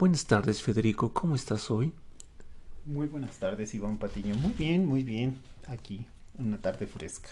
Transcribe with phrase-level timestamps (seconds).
[0.00, 1.12] Buenas tardes, Federico.
[1.12, 1.92] ¿Cómo estás hoy?
[2.86, 4.34] Muy buenas tardes, Iván Patiño.
[4.34, 5.36] Muy bien, muy bien.
[5.66, 6.06] Aquí,
[6.38, 7.28] una tarde fresca.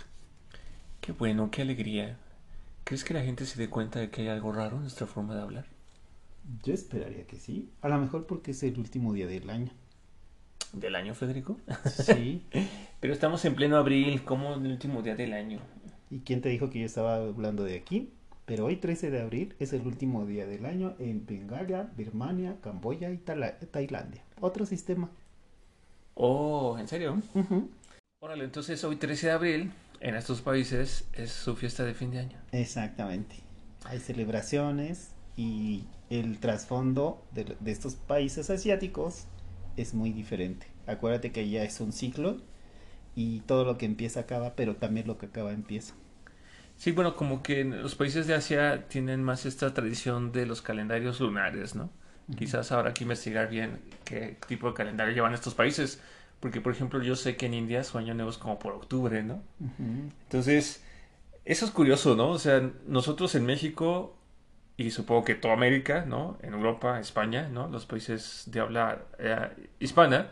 [1.00, 2.18] Qué bueno, qué alegría.
[2.84, 5.34] ¿Crees que la gente se dé cuenta de que hay algo raro en nuestra forma
[5.34, 5.64] de hablar?
[6.62, 7.70] Yo esperaría que sí.
[7.80, 9.70] A lo mejor porque es el último día del año.
[10.74, 11.56] ¿Del año, Federico?
[11.86, 12.42] Sí.
[13.00, 15.60] Pero estamos en pleno abril, ¿cómo el último día del año?
[16.10, 18.10] ¿Y quién te dijo que yo estaba hablando de aquí?
[18.48, 23.10] Pero hoy 13 de abril es el último día del año en Bengala, Birmania, Camboya
[23.10, 24.24] y Tailandia.
[24.40, 25.10] Otro sistema.
[26.14, 27.20] Oh, ¿en serio?
[28.20, 32.20] Órale, entonces hoy 13 de abril en estos países es su fiesta de fin de
[32.20, 32.38] año.
[32.50, 33.36] Exactamente.
[33.84, 39.26] Hay celebraciones y el trasfondo de, de estos países asiáticos
[39.76, 40.68] es muy diferente.
[40.86, 42.38] Acuérdate que ya es un ciclo
[43.14, 45.92] y todo lo que empieza acaba, pero también lo que acaba empieza.
[46.78, 51.20] Sí, bueno, como que los países de Asia tienen más esta tradición de los calendarios
[51.20, 51.90] lunares, ¿no?
[52.36, 56.00] Quizás habrá que investigar bien qué tipo de calendario llevan estos países,
[56.40, 59.22] porque por ejemplo yo sé que en India su año nuevo es como por octubre,
[59.24, 59.42] ¿no?
[60.24, 60.84] Entonces,
[61.44, 62.30] eso es curioso, ¿no?
[62.30, 64.16] O sea, nosotros en México
[64.76, 66.38] y supongo que toda América, ¿no?
[66.42, 67.66] En Europa, España, ¿no?
[67.68, 69.48] Los países de habla eh,
[69.80, 70.30] hispana,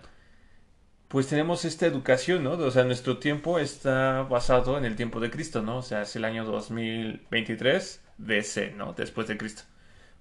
[1.17, 2.51] pues tenemos esta educación, ¿no?
[2.51, 5.79] O sea, nuestro tiempo está basado en el tiempo de Cristo, ¿no?
[5.79, 8.93] O sea, es el año 2023 DC, ¿no?
[8.93, 9.63] Después de Cristo.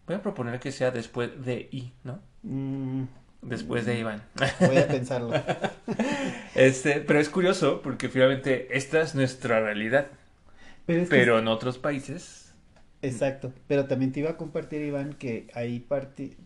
[0.07, 2.21] Voy a proponer que sea después de I, ¿no?
[2.43, 3.07] Mm.
[3.41, 4.23] después de Iván.
[4.61, 5.33] Voy a pensarlo.
[6.55, 10.07] este, pero es curioso porque finalmente esta es nuestra realidad.
[10.85, 12.53] Pero, en otros países.
[13.01, 13.51] Exacto.
[13.67, 16.37] Pero también te iba a compartir, Iván, que hay parte,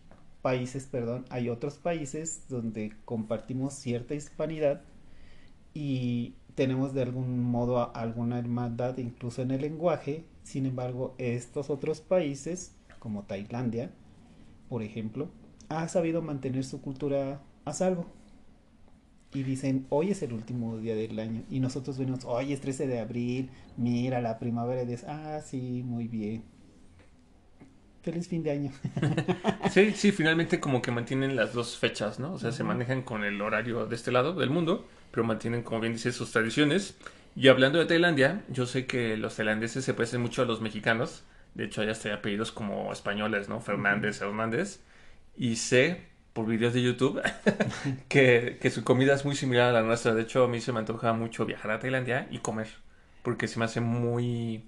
[0.42, 4.82] países, perdón, hay otros países donde compartimos cierta hispanidad
[5.74, 10.24] y tenemos de algún modo alguna hermandad incluso en el lenguaje.
[10.42, 13.90] Sin embargo, estos otros países, como Tailandia,
[14.68, 15.28] por ejemplo,
[15.68, 18.06] ha sabido mantener su cultura a salvo.
[19.32, 21.44] Y dicen, hoy es el último día del año.
[21.48, 24.84] Y nosotros venimos, hoy es 13 de abril, mira la primavera.
[24.84, 26.42] de ah, sí, muy bien
[28.02, 28.72] feliz fin de año.
[29.70, 32.32] sí, sí, finalmente como que mantienen las dos fechas, ¿no?
[32.32, 35.80] O sea, se manejan con el horario de este lado del mundo, pero mantienen, como
[35.80, 36.96] bien dice, sus tradiciones.
[37.36, 41.24] Y hablando de Tailandia, yo sé que los tailandeses se parecen mucho a los mexicanos.
[41.54, 43.60] De hecho, hay hasta apellidos como españoles, ¿no?
[43.60, 44.80] Fernández, Hernández.
[45.36, 47.20] Y sé, por videos de YouTube,
[48.08, 50.14] que, que su comida es muy similar a la nuestra.
[50.14, 52.68] De hecho, a mí se me antoja mucho viajar a Tailandia y comer,
[53.22, 54.64] porque se me hace muy...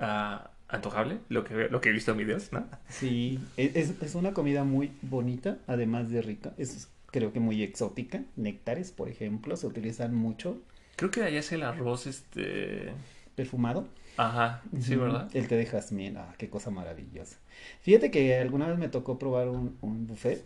[0.00, 0.38] Uh,
[0.70, 2.66] antojable, lo que, lo que he visto en videos, ¿no?
[2.88, 6.54] Sí, es, es una comida muy bonita, además de rica.
[6.58, 8.22] Es creo que muy exótica.
[8.36, 10.58] Néctares, por ejemplo, se utilizan mucho.
[10.96, 12.92] Creo que allá es el arroz, este...
[13.34, 13.88] Perfumado.
[14.16, 15.30] Ajá, sí, ¿verdad?
[15.34, 17.38] El té de jazmín, ah, qué cosa maravillosa.
[17.80, 20.44] Fíjate que alguna vez me tocó probar un, un buffet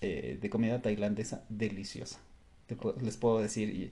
[0.00, 2.18] eh, de comida tailandesa deliciosa.
[3.02, 3.68] les puedo decir.
[3.70, 3.90] Y,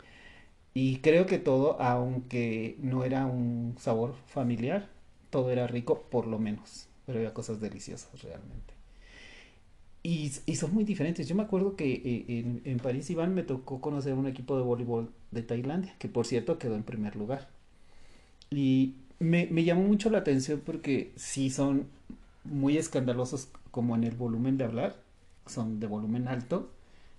[0.72, 4.88] y creo que todo, aunque no era un sabor familiar,
[5.30, 8.74] todo era rico, por lo menos, pero había cosas deliciosas realmente.
[10.02, 11.26] Y, son muy diferentes.
[11.26, 15.10] Yo me acuerdo que eh, en, París, Iván, me tocó conocer un equipo de voleibol
[15.32, 17.48] de Tailandia, que por cierto quedó en primer lugar.
[18.50, 21.88] Y me, me llamó mucho la atención porque sí son
[22.44, 24.96] muy escandalosos como en el volumen de hablar,
[25.46, 26.70] son de volumen alto,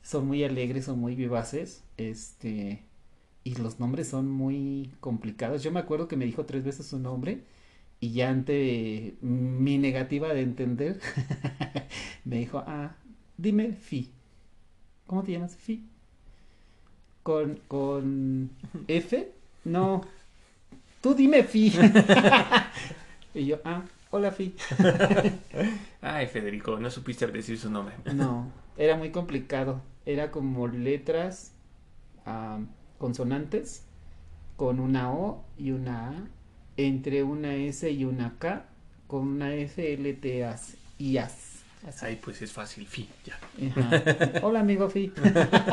[0.02, 2.84] son muy alegres, son muy vivaces, este,
[3.44, 5.62] y los nombres son muy complicados.
[5.62, 7.44] Yo me acuerdo que me dijo tres veces su nombre
[8.00, 11.00] y ya ante mi negativa de entender,
[12.26, 12.96] me dijo, ah,
[13.38, 14.12] dime Fi.
[15.08, 15.56] ¿Cómo te llamas?
[15.56, 15.84] Fi.
[17.24, 18.52] Con, con
[18.88, 19.32] F,
[19.66, 20.02] no.
[21.02, 21.74] Tú dime Fi.
[23.34, 24.54] y yo, ah, hola Fi.
[26.02, 27.96] Ay, Federico, no supiste decir su nombre.
[28.14, 29.82] no, era muy complicado.
[30.06, 31.54] Era como letras,
[32.26, 32.60] ah,
[33.00, 33.86] consonantes,
[34.56, 36.37] con una O y una A
[36.78, 38.66] entre una S y una K
[39.08, 40.56] con una F, L, T, A
[40.98, 41.48] y AS.
[42.02, 43.40] Ahí pues es fácil, Fi, ya.
[44.42, 45.12] Hola amigo Fi.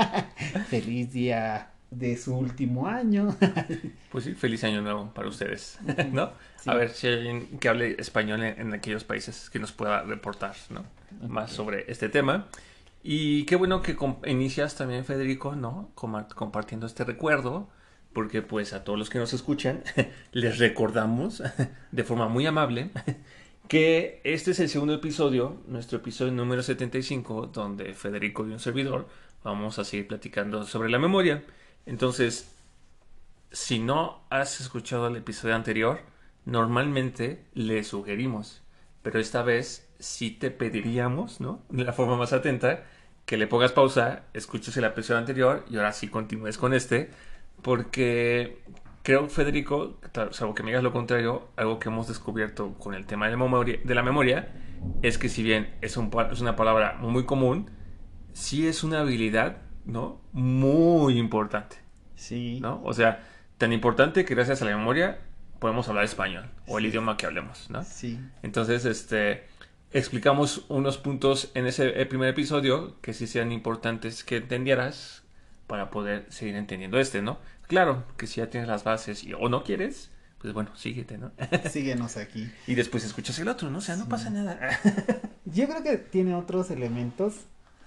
[0.69, 3.37] feliz día de su último año.
[4.11, 5.79] pues sí, feliz año nuevo para ustedes,
[6.13, 6.33] ¿no?
[6.67, 10.55] A ver si hay alguien que hable español en, aquellos países que nos pueda reportar,
[10.71, 10.85] ¿no?
[11.29, 12.47] Más sobre este tema.
[13.03, 13.97] Y qué bueno que
[14.27, 15.91] inicias también, Federico, ¿no?
[15.95, 17.69] compartiendo este recuerdo,
[18.15, 19.83] porque pues a todos los que nos escuchan
[20.33, 21.43] les recordamos
[21.93, 22.91] de forma muy amable
[23.69, 29.09] que este es el segundo episodio, nuestro episodio número 75, donde Federico y un servidor
[29.43, 31.45] vamos a seguir platicando sobre la memoria.
[31.87, 32.51] Entonces,
[33.53, 36.01] si no has escuchado el episodio anterior,
[36.45, 38.63] normalmente le sugerimos,
[39.03, 41.63] pero esta vez sí te pediríamos, ¿no?
[41.69, 42.85] De la forma más atenta,
[43.27, 47.11] que le pongas pausa, escuches el episodio anterior y ahora sí continúes con este,
[47.65, 48.63] porque
[49.03, 49.99] creo, Federico,
[50.33, 53.39] salvo que me digas lo contrario, algo que hemos descubierto con el tema de la
[53.39, 54.53] memoria, de la memoria
[55.01, 57.71] es que si bien es, un, es una palabra muy común,
[58.35, 60.21] sí es una habilidad, ¿no?
[60.33, 61.77] Muy importante.
[62.17, 62.61] Sí.
[62.61, 62.83] ¿No?
[62.85, 63.27] O sea,
[63.57, 65.21] tan importante que gracias a la memoria
[65.59, 67.83] podemos hablar español o el idioma que hablemos, ¿no?
[67.83, 68.21] Sí.
[68.43, 69.47] Entonces, este,
[69.91, 75.24] explicamos unos puntos en ese primer episodio que sí sean importantes que entendieras
[75.67, 77.39] para poder seguir entendiendo este, ¿no?
[77.67, 81.33] Claro, que si ya tienes las bases y, o no quieres, pues bueno, síguete, ¿no?
[81.71, 82.51] Síguenos aquí.
[82.67, 83.79] Y después escuchas el otro, ¿no?
[83.79, 84.59] O sea, no pasa nada.
[85.45, 87.41] Yo creo que tiene otros elementos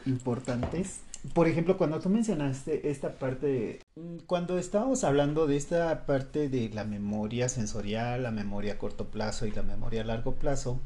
[0.06, 1.02] importantes
[1.34, 6.70] por ejemplo, cuando tú mencionaste esta parte, mm, cuando estábamos hablando de esta parte de
[6.70, 10.80] la memoria sensorial, la memoria a corto plazo y la memoria a largo plazo,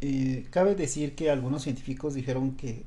[0.00, 2.84] eh, cabe decir que algunos científicos dijeron que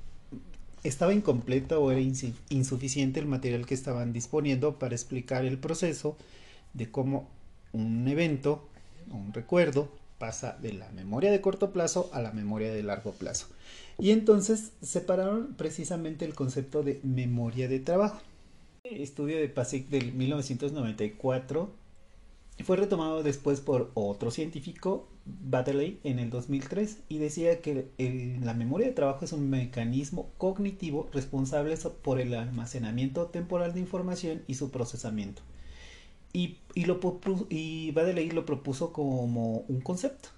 [0.87, 6.17] estaba incompleto o era insuficiente el material que estaban disponiendo para explicar el proceso
[6.73, 7.29] de cómo
[7.73, 8.67] un evento,
[9.11, 13.47] un recuerdo, pasa de la memoria de corto plazo a la memoria de largo plazo.
[13.99, 18.21] Y entonces separaron precisamente el concepto de memoria de trabajo.
[18.83, 21.69] El estudio de PASIC del 1994
[22.63, 27.89] fue retomado después por otro científico, Baddeley, en el 2003, y decía que
[28.41, 34.41] la memoria de trabajo es un mecanismo cognitivo responsable por el almacenamiento temporal de información
[34.47, 35.41] y su procesamiento.
[36.33, 36.99] Y, y, lo,
[37.49, 40.29] y Baddeley lo propuso como un concepto.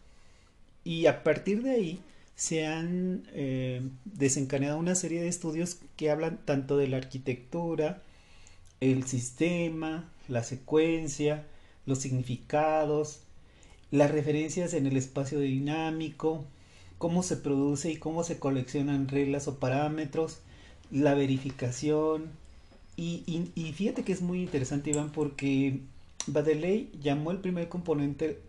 [0.84, 2.00] Y a partir de ahí,
[2.40, 8.02] se han eh, desencadenado una serie de estudios que hablan tanto de la arquitectura,
[8.80, 11.46] el sistema, la secuencia,
[11.90, 13.20] los significados,
[13.92, 16.46] las referencias en el espacio dinámico,
[16.98, 20.40] cómo se produce y cómo se coleccionan reglas o parámetros,
[20.92, 22.32] la verificación.
[22.96, 25.82] Y, y fíjate que es muy interesante, Iván, porque
[26.28, 28.40] Badeley llamó el primer componente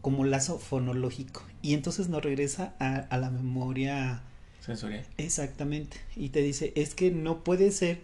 [0.00, 4.22] como lazo fonológico y entonces nos regresa a, la memoria
[4.60, 5.04] sensorial.
[5.16, 5.96] Exactamente.
[6.14, 7.98] Y te dice, es que no puede ser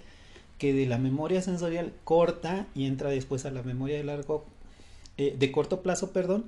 [0.59, 4.45] que de la memoria sensorial corta y entra después a la memoria de largo,
[5.19, 6.47] eh, de corto plazo, perdón,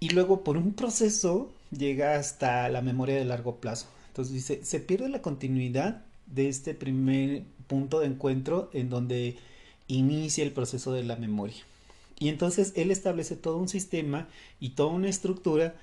[0.00, 3.86] y luego por un proceso llega hasta la memoria de largo plazo.
[4.08, 9.36] Entonces dice, se pierde la continuidad de este primer punto de encuentro en donde
[9.86, 11.62] inicia el proceso de la memoria.
[12.18, 14.28] Y entonces él establece todo un sistema
[14.60, 15.76] y toda una estructura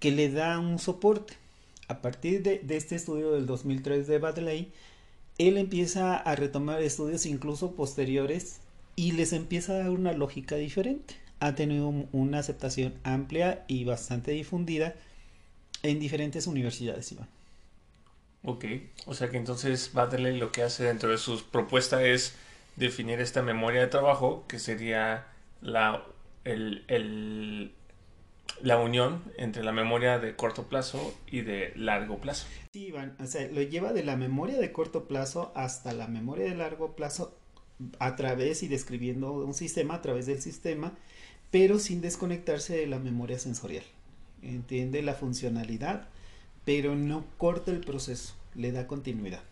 [0.00, 1.34] que le da un soporte.
[1.88, 4.72] A partir de, este estudio del 2003 de Badley,
[5.38, 8.58] él empieza a retomar estudios incluso posteriores
[8.96, 11.14] y les empieza a dar una lógica diferente.
[11.40, 14.94] Ha tenido una aceptación amplia y bastante difundida
[15.82, 17.28] en diferentes universidades, Iván.
[18.44, 18.64] Ok,
[19.06, 22.34] o sea que entonces Badley lo que hace dentro de sus propuestas es
[22.76, 25.26] definir esta memoria de trabajo que sería
[25.60, 26.04] la,
[26.44, 27.72] el,
[28.62, 32.46] la unión entre la memoria de corto plazo y de largo plazo.
[32.72, 36.44] Sí, Iván, o sea, lo lleva de la memoria de corto plazo hasta la memoria
[36.46, 37.36] de largo plazo
[37.98, 40.94] a través y describiendo un sistema a través del sistema,
[41.50, 43.84] pero sin desconectarse de la memoria sensorial.
[44.42, 46.08] Entiende la funcionalidad,
[46.64, 49.42] pero no corta el proceso, le da continuidad.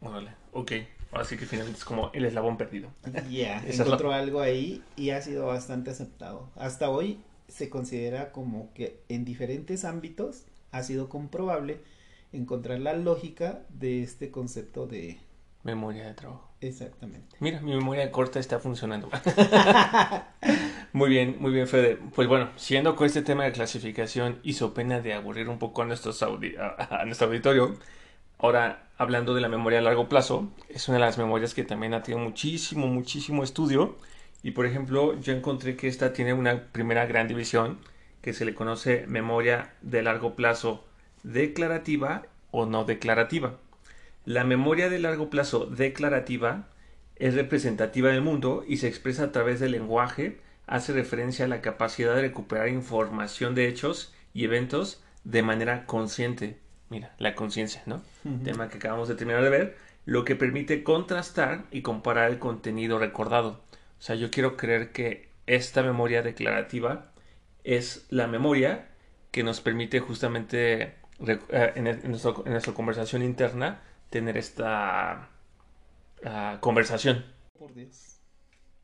[0.00, 0.72] Vale, ok.
[1.12, 2.90] Así que finalmente es como el eslabón perdido.
[3.30, 6.50] Ya, encontró algo ahí y ha sido bastante aceptado.
[6.56, 11.80] Hasta hoy se considera como que en diferentes ámbitos ha sido comprobable
[12.32, 15.18] encontrar la lógica de este concepto de
[15.62, 16.50] memoria de trabajo.
[16.60, 17.36] Exactamente.
[17.38, 19.08] Mira, mi memoria corta está funcionando.
[20.94, 21.98] muy bien, muy bien, Fede.
[22.14, 25.84] Pues bueno, siguiendo con este tema de clasificación, hizo pena de aburrir un poco a,
[25.84, 27.76] nuestros a nuestro auditorio.
[28.38, 31.94] Ahora, hablando de la memoria a largo plazo, es una de las memorias que también
[31.94, 33.96] ha tenido muchísimo, muchísimo estudio.
[34.44, 37.78] Y por ejemplo, yo encontré que esta tiene una primera gran división
[38.22, 40.84] que se le conoce memoria de largo plazo
[41.24, 43.58] declarativa o no declarativa.
[44.24, 46.68] La memoria de largo plazo declarativa
[47.16, 51.60] es representativa del mundo y se expresa a través del lenguaje, hace referencia a la
[51.60, 56.58] capacidad de recuperar información de hechos y eventos de manera consciente
[56.94, 58.02] mira, la conciencia, ¿no?
[58.44, 62.98] Tema que acabamos de terminar de ver, lo que permite contrastar y comparar el contenido
[62.98, 63.62] recordado.
[63.98, 67.10] O sea, yo quiero creer que esta memoria declarativa
[67.64, 68.88] es la memoria
[69.30, 70.94] que nos permite justamente
[71.26, 75.30] eh, en, nuestra conversación interna tener esta
[76.24, 77.24] ah, conversación.
[77.58, 78.20] Por Dios.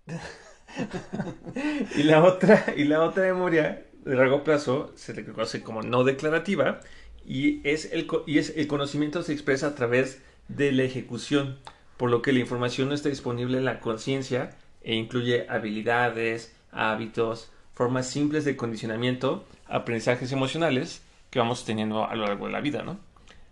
[1.97, 6.05] y la otra y la otra memoria de largo plazo se le conoce como no
[6.05, 6.81] declarativa
[7.27, 11.59] y es el y es el conocimiento se expresa a través de la ejecución,
[11.97, 14.51] por lo que la información no está disponible en la conciencia
[14.83, 22.27] e incluye habilidades, hábitos, formas simples de condicionamiento, aprendizajes emocionales que vamos teniendo a lo
[22.27, 22.99] largo de la vida, ¿no?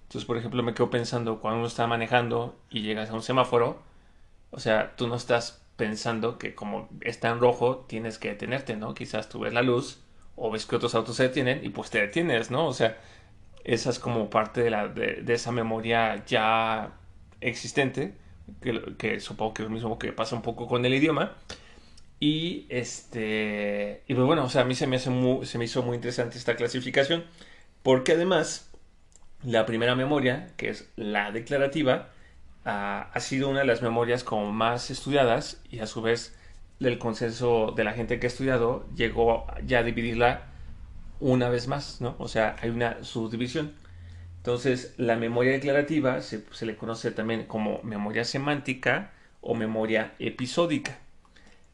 [0.03, 3.81] Entonces, por ejemplo, me quedo pensando cuando uno está manejando y llegas a un semáforo,
[4.51, 8.95] o sea, tú no estás pensando que como está en rojo tienes que detenerte, ¿no?
[8.95, 10.01] Quizás tú ves la luz
[10.35, 12.67] o ves que otros autos se detienen y pues te detienes, ¿no?
[12.67, 12.99] O sea,
[13.65, 16.95] esa es como parte de, la, de, esa memoria ya
[17.41, 18.15] existente,
[18.61, 21.37] que, que, supongo que es lo mismo que pasa un poco con el idioma.
[22.19, 25.11] Y este, y pues bueno, o sea, a mí se me, hace
[25.45, 27.25] se me hizo muy interesante esta clasificación,
[27.85, 28.73] porque además
[29.45, 32.11] la primera memoria, que es la declarativa,
[32.69, 36.37] ha, sido una de las memorias como más estudiadas y a su vez
[36.81, 40.43] el consenso de la gente que ha estudiado llegó ya a dividirla
[41.19, 42.15] una vez más, ¿no?
[42.19, 43.73] O sea, hay una subdivisión.
[44.37, 50.99] Entonces, la memoria declarativa se, se, le conoce también como memoria semántica o memoria episódica.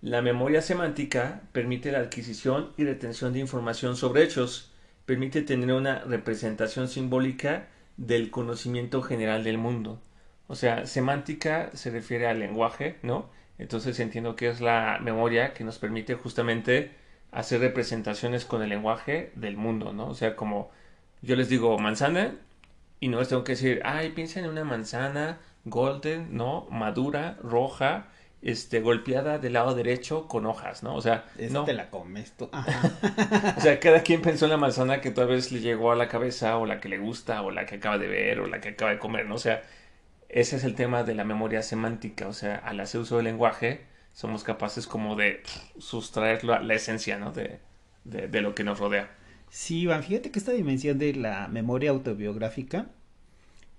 [0.00, 4.70] La memoria semántica permite la adquisición y retención de información sobre hechos,
[5.06, 10.00] permite tener una representación simbólica del conocimiento general del mundo.
[10.46, 13.30] O sea, semántica se refiere al lenguaje, ¿no?
[13.58, 16.92] Entonces entiendo que es la memoria que nos permite justamente
[17.32, 20.08] hacer representaciones con el lenguaje del mundo, ¿no?
[20.08, 20.70] O sea, como
[21.22, 22.34] yo les digo manzana
[23.00, 26.66] y no les tengo que decir, ay, piensa en una manzana golden, ¿no?
[26.70, 28.08] Madura, roja,
[28.42, 30.94] este, golpeada del lado derecho con hojas, ¿no?
[30.94, 31.64] O sea, no.
[31.64, 32.50] te la comes tú.
[33.56, 36.08] o sea, cada quien pensó en la manzana que tal vez le llegó a la
[36.08, 38.70] cabeza o la que le gusta o la que acaba de ver o la que
[38.70, 39.36] acaba de comer, ¿no?
[39.36, 39.62] O sea,
[40.34, 43.82] ese es el tema de la memoria semántica, o sea, al hacer uso del lenguaje
[44.12, 45.42] somos capaces como de
[45.78, 47.32] sustraer la, esencia, ¿no?
[47.32, 47.60] De,
[48.04, 49.14] de, lo que nos rodea.
[49.48, 52.90] Sí, Iván, fíjate que esta dimensión de la memoria autobiográfica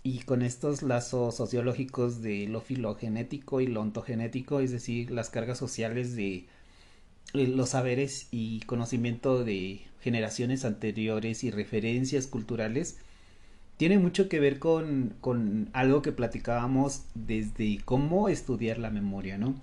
[0.02, 5.58] y con estos lazos sociológicos de lo filogenético y lo ontogenético, es decir, las cargas
[5.58, 6.48] sociales de
[7.34, 12.98] eh, los saberes y conocimiento de generaciones anteriores y referencias culturales,
[13.78, 19.56] tiene mucho que ver con, con algo que platicábamos desde cómo estudiar la memoria, ¿no?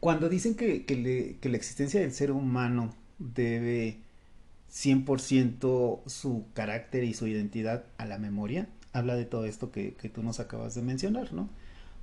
[0.00, 3.98] Cuando dicen que, que, la existencia del ser humano debe
[4.70, 10.08] 100% su carácter y su identidad a la memoria, habla de todo esto que, que
[10.08, 11.48] tú nos acabas de mencionar, ¿no?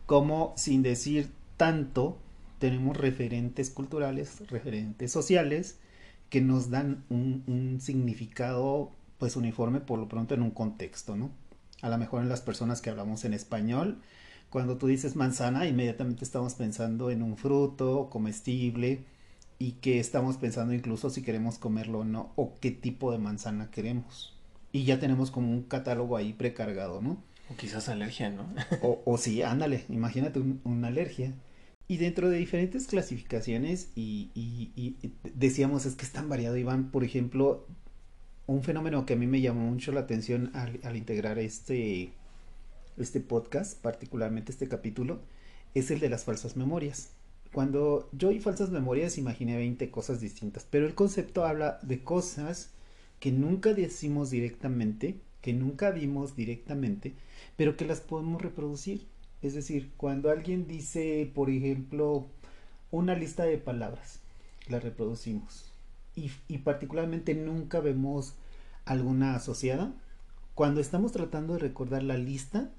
[0.05, 2.17] Como sin decir tanto,
[2.59, 5.77] tenemos referentes culturales, referentes sociales,
[6.29, 8.91] que nos dan un significado
[9.23, 11.31] pues uniforme por lo pronto en un contexto, ¿no?
[11.81, 14.01] A lo mejor en las personas que hablamos en español,
[14.49, 19.05] cuando tú dices manzana, inmediatamente estamos pensando en un fruto comestible
[19.59, 23.71] y que estamos pensando incluso si queremos comerlo o no, o qué tipo de manzana
[23.71, 24.37] queremos.
[24.73, 27.23] Y ya tenemos como un catálogo ahí precargado, ¿no?
[27.49, 28.53] O quizás alergia, ¿no?
[28.81, 31.33] o, o sí, ándale, imagínate una alergia.
[31.87, 36.91] Y dentro de diferentes clasificaciones, y, y, y, decíamos, es que es tan variado, Iván,
[36.91, 37.65] por ejemplo,
[38.45, 42.11] un fenómeno que a mí me llamó mucho la atención al, integrar este,
[42.97, 45.21] este podcast, particularmente este capítulo,
[45.73, 47.11] es el de las falsas memorias.
[47.53, 52.71] Cuando yo oí falsas memorias imaginé 20 cosas distintas, pero el concepto habla de cosas
[53.19, 57.13] que nunca decimos directamente, que nunca vimos directamente,
[57.55, 59.07] pero que las podemos reproducir.
[59.41, 62.27] Es decir, cuando alguien dice, por ejemplo,
[62.91, 64.19] una lista de palabras,
[64.67, 65.72] la reproducimos
[66.15, 68.35] y, particularmente nunca vemos
[68.85, 69.93] alguna asociada.
[70.55, 72.71] Cuando estamos tratando de recordar la lista,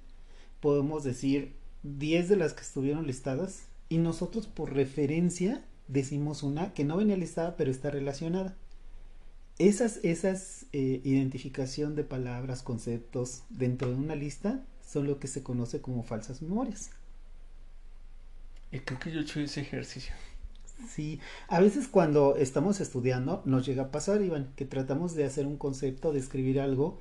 [0.60, 6.84] podemos decir 10 de las que estuvieron listadas y nosotros por referencia decimos una que
[6.84, 8.56] no venía listada pero está relacionada.
[9.58, 15.42] Esas, esas eh, identificación de palabras, conceptos dentro de una lista son lo que se
[15.42, 16.90] conoce como falsas memorias.
[18.72, 20.14] Y creo que yo he hecho ese ejercicio.
[20.88, 25.46] Sí, a veces cuando estamos estudiando nos llega a pasar, Iván, que tratamos de hacer
[25.46, 27.00] un concepto, de escribir algo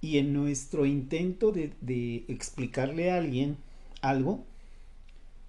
[0.00, 3.56] y en nuestro intento de, de explicarle a alguien
[4.00, 4.44] algo,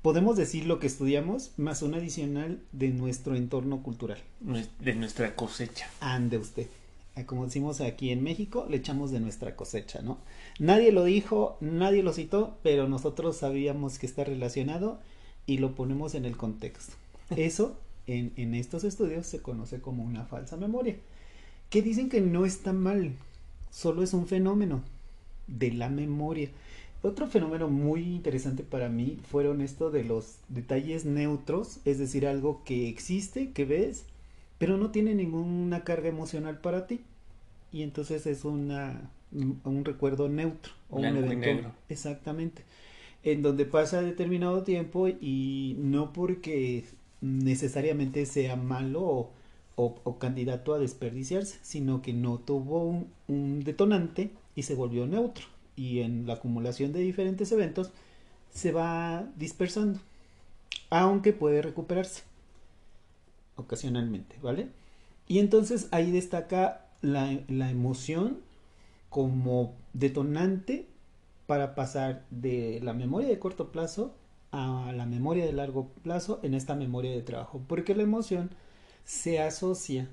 [0.01, 4.17] podemos decir lo que estudiamos más un adicional de nuestro entorno cultural.
[4.79, 5.89] De nuestra cosecha.
[5.99, 6.67] Ande usted.
[7.25, 10.17] como decimos aquí en México, le echamos de nuestra cosecha, ¿no?
[10.59, 14.99] Nadie lo dijo, nadie lo citó, pero nosotros sabíamos que está relacionado
[15.45, 16.95] y lo ponemos en el contexto.
[17.35, 20.95] Eso en, en estos estudios se conoce como una falsa memoria,
[21.69, 23.13] que dicen que no está mal,
[23.69, 24.81] solo es un fenómeno
[25.47, 26.49] de la memoria.
[27.03, 32.63] Otro fenómeno muy interesante para mí fueron esto de los detalles neutros, es decir, algo
[32.63, 34.05] que existe, que ves,
[34.59, 37.01] pero no tiene ninguna carga emocional para ti.
[37.71, 41.73] Y entonces es una, un recuerdo neutro o un evento.
[41.89, 42.63] Exactamente.
[43.23, 46.85] En donde pasa determinado tiempo y no porque
[47.21, 49.29] necesariamente sea malo
[49.75, 55.45] o, candidato a desperdiciarse, sino que no tuvo un, detonante y se volvió neutro.
[55.75, 57.91] Y en la acumulación de diferentes eventos
[58.51, 59.99] se va dispersando,
[60.89, 62.23] aunque puede recuperarse
[63.55, 64.67] ocasionalmente, ¿vale?
[65.27, 68.39] Y entonces ahí destaca la emoción
[69.09, 70.87] como detonante
[71.47, 74.13] para pasar de la memoria de corto plazo
[74.51, 78.51] a la memoria de largo plazo en esta memoria de trabajo, porque la emoción
[79.03, 80.09] se asocia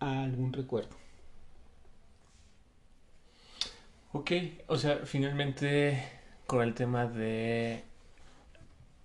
[0.00, 0.96] a algún recuerdo.
[4.12, 4.32] Ok,
[4.66, 6.02] o sea, finalmente
[6.46, 7.84] con el tema de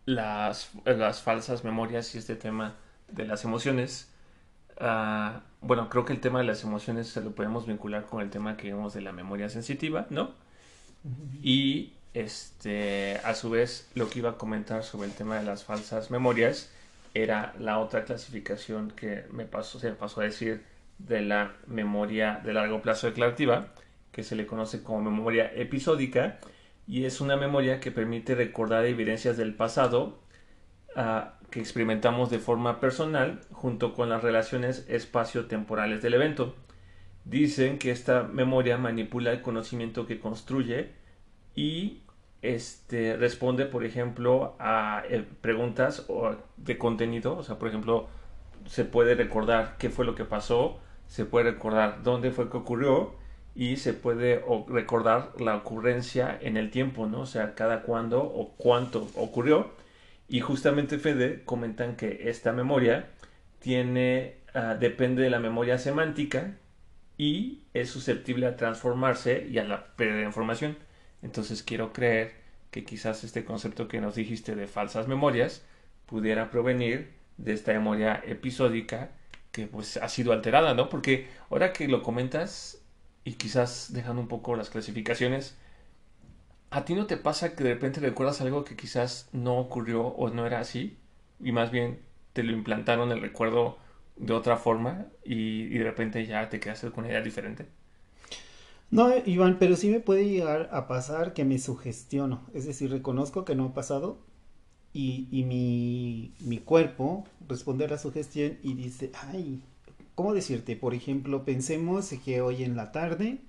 [0.05, 2.75] las, las falsas memorias y este tema
[3.09, 4.09] de las emociones,
[4.79, 8.29] uh, bueno, creo que el tema de las emociones se lo podemos vincular con el
[8.29, 10.31] tema que vimos de la memoria sensitiva, ¿no?
[11.41, 15.63] Y este, a su vez, lo que iba a comentar sobre el tema de las
[15.63, 16.69] falsas memorias
[17.13, 20.63] era la otra clasificación que me pasó, se me pasó a decir
[20.97, 23.73] de la memoria de largo plazo declarativa,
[24.11, 26.39] que se le conoce como memoria episódica,
[26.87, 30.19] y es una memoria que permite recordar evidencias del pasado
[30.95, 36.55] uh, que experimentamos de forma personal junto con las relaciones espacio-temporales del evento.
[37.23, 40.91] Dicen que esta memoria manipula el conocimiento que construye
[41.55, 42.00] y
[42.41, 46.05] este, responde, por ejemplo, a eh, preguntas
[46.57, 47.37] de contenido.
[47.37, 48.07] O sea, por ejemplo,
[48.65, 53.15] se puede recordar qué fue lo que pasó, se puede recordar dónde fue que ocurrió
[53.53, 57.21] y se puede recordar la ocurrencia en el tiempo, ¿no?
[57.21, 59.71] O sea, cada cuándo o cuánto ocurrió
[60.31, 63.09] y justamente Fede comentan que esta memoria
[63.59, 66.55] tiene, ah, depende de la memoria semántica
[67.17, 70.77] y es susceptible a transformarse y a la pérdida de información.
[71.21, 72.33] Entonces quiero creer
[72.71, 75.63] que quizás este concepto que nos dijiste de falsas memorias
[76.05, 79.11] pudiera provenir de esta memoria episódica
[79.51, 80.89] que pues ha sido alterada, ¿no?
[80.89, 82.81] Porque ahora que lo comentas
[83.23, 85.57] y quizás dejando un poco las clasificaciones,
[86.71, 90.29] ¿A ti no te pasa que de repente recuerdas algo que quizás no ocurrió o
[90.29, 90.97] no era así?
[91.41, 91.99] Y más bien
[92.31, 93.77] te lo implantaron el recuerdo
[94.15, 97.67] de otra forma y, de repente ya te quedaste con una idea diferente.
[98.91, 102.41] No, Iván, pero sí me puede llegar a pasar que me sugestiono.
[102.53, 104.17] Es decir, reconozco que no ha pasado
[104.93, 109.61] y, y mi, mi cuerpo responde a la sugestión y dice, ay,
[110.15, 110.75] ¿cómo decirte?
[110.77, 113.39] Por ejemplo, pensemos que hoy en la tarde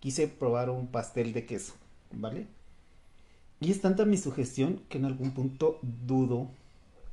[0.00, 1.74] quise probar un pastel de queso
[2.12, 2.46] ¿vale?
[3.60, 6.48] Y es tanta mi sugestión que en algún punto dudo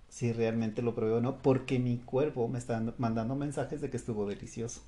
[0.09, 3.97] si realmente lo probé o no, porque mi cuerpo me está mandando mensajes de que
[3.97, 4.81] estuvo delicioso.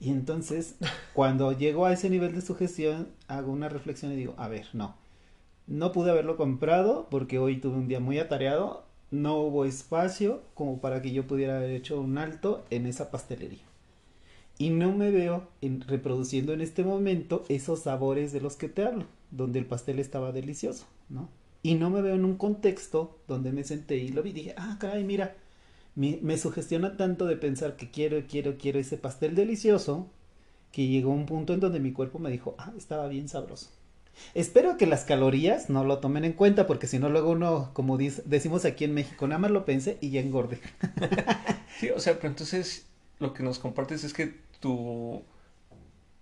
[0.00, 0.76] Y entonces,
[1.14, 4.96] cuando llego a ese nivel de sugestión, hago una reflexión y digo, a ver, no,
[5.66, 10.80] no pude haberlo comprado porque hoy tuve un día muy atareado, no hubo espacio como
[10.80, 13.62] para que yo pudiera haber hecho un alto en esa pastelería.
[14.58, 15.48] Y no me veo
[15.86, 20.32] reproduciendo en este momento esos sabores de los que te hablo donde el pastel estaba
[20.32, 21.28] delicioso, ¿no?
[21.62, 24.54] Y no me veo en un contexto donde me senté y lo vi y dije,
[24.56, 25.36] ah, caray, mira,
[25.94, 30.08] me, sugestiona tanto de pensar que quiero, quiero, quiero ese pastel delicioso,
[30.72, 33.70] que llegó un punto en donde mi cuerpo me dijo, ah, estaba bien sabroso.
[34.34, 37.96] Espero que las calorías no lo tomen en cuenta, porque si no, luego uno, como
[37.98, 40.60] decimos aquí en México, nada más lo pense y ya engorde.
[41.78, 42.86] sí, o sea, pero entonces
[43.18, 45.22] lo que nos compartes es que tu,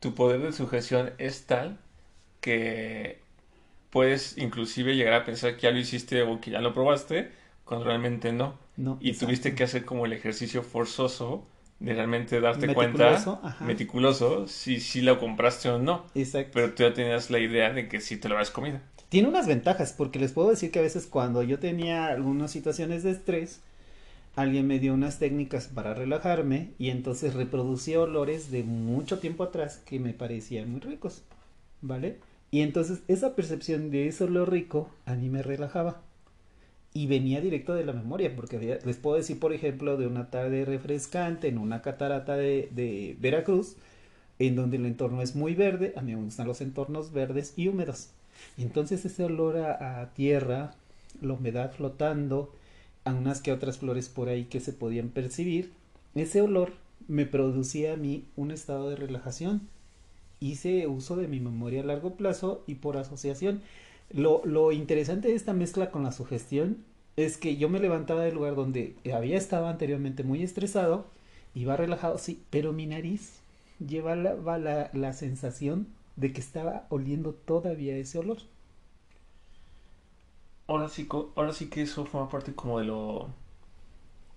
[0.01, 1.79] tu poder de sugestión es tal
[2.41, 3.21] que
[3.91, 7.31] puedes inclusive llegar a pensar que ya lo hiciste o que ya lo probaste,
[7.69, 8.57] cuando realmente no.
[8.99, 11.47] y tuviste que hacer como el ejercicio forzoso
[11.81, 13.23] de realmente darte cuenta,
[13.61, 16.07] meticuloso, si, si lo compraste o no.
[16.15, 16.53] Exacto.
[16.55, 18.81] Pero tú ya tenías la idea de que sí te lo habías comido.
[19.11, 23.03] Tiene unas ventajas, porque les puedo decir que a veces cuando yo tenía algunas situaciones
[23.03, 23.61] de estrés,
[24.35, 29.83] alguien me dio unas técnicas para relajarme y entonces reproducí olores de mucho tiempo atrás
[29.85, 31.23] que me parecían muy ricos,
[31.83, 32.19] ¿vale?
[32.51, 36.01] Y entonces esa percepción de eso lo rico a mí me relajaba.
[36.95, 40.65] Y venía directo de la memoria, porque les puedo decir, por ejemplo, de una tarde
[40.65, 43.77] refrescante en una catarata de, de Veracruz,
[44.39, 47.69] en donde el entorno es muy verde, a mí me gustan los entornos verdes y
[47.69, 48.11] húmedos.
[48.57, 50.75] Entonces ese olor a, a tierra,
[51.21, 52.53] la humedad flotando,
[53.05, 55.73] a unas que otras flores por ahí que se podían percibir,
[56.15, 56.73] ese olor
[57.07, 59.69] me producía a mí un estado de relajación.
[60.41, 63.63] Hice uso de mi memoria a largo plazo y por asociación.
[64.11, 66.85] Lo, lo interesante de esta mezcla con la sugestión
[67.17, 71.07] es que yo me levantaba del lugar donde había estado anteriormente muy estresado,
[71.55, 73.41] iba relajado, sí, pero mi nariz
[73.87, 78.39] llevaba la, la sensación de que estaba oliendo todavía ese olor.
[80.69, 83.29] Ahora sí, ahora sí que eso forma parte como de lo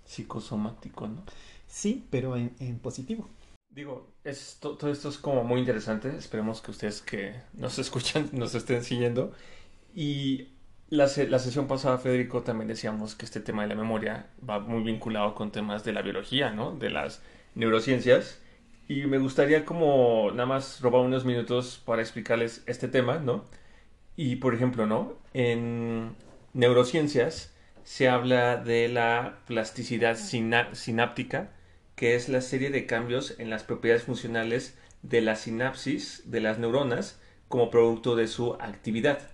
[0.04, 1.22] psicosomático, ¿no?
[1.66, 3.28] Sí, pero en, en positivo.
[3.70, 6.14] Digo, esto, todo esto es como muy interesante.
[6.16, 9.32] Esperemos que ustedes que nos escuchan nos estén siguiendo.
[9.94, 10.48] Y
[10.88, 14.82] la, la sesión pasada, Federico, también decíamos que este tema de la memoria va muy
[14.82, 16.72] vinculado con temas de la biología, ¿no?
[16.72, 17.22] De las
[17.54, 18.40] neurociencias.
[18.88, 23.44] Y me gustaría como nada más robar unos minutos para explicarles este tema, ¿no?
[24.16, 25.14] Y por ejemplo, ¿no?
[25.32, 26.14] En
[26.52, 31.50] neurociencias se habla de la plasticidad sináptica,
[31.96, 36.58] que es la serie de cambios en las propiedades funcionales de la sinapsis de las
[36.58, 39.31] neuronas como producto de su actividad.